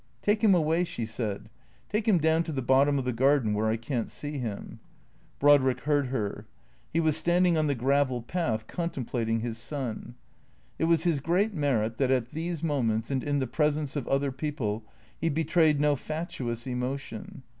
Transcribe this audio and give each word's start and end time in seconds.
"Take 0.23 0.43
him 0.43 0.55
away," 0.55 0.83
she 0.83 1.05
said." 1.05 1.47
Take 1.93 2.07
him 2.07 2.17
down 2.17 2.41
to 2.45 2.51
the 2.51 2.63
bottom 2.63 2.97
of 2.97 3.05
the 3.05 3.13
garden, 3.13 3.53
where 3.53 3.67
I 3.67 3.77
can't 3.77 4.09
see 4.09 4.39
him." 4.39 4.79
Brodrick 5.37 5.81
heard 5.81 6.07
her. 6.07 6.47
He 6.91 6.99
was 6.99 7.15
standing 7.15 7.55
on 7.55 7.67
the 7.67 7.75
gravel 7.75 8.23
path, 8.23 8.65
contemplating 8.65 9.41
his 9.41 9.59
son. 9.59 10.15
It 10.79 10.85
was 10.85 11.03
his 11.03 11.19
great 11.19 11.53
merit 11.53 11.97
that 11.99 12.09
at 12.09 12.29
these 12.29 12.63
moments, 12.63 13.11
and 13.11 13.23
in 13.23 13.37
the 13.37 13.45
presence 13.45 13.95
of 13.95 14.07
other 14.07 14.31
people, 14.31 14.83
he 15.19 15.29
betrayed 15.29 15.79
no 15.79 15.95
fatuous 15.95 16.65
emotion. 16.65 17.43